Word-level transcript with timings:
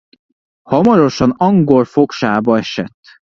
Hamarosan 0.63 1.29
angol 1.31 1.83
fogságba 1.85 2.57
esett. 2.57 2.99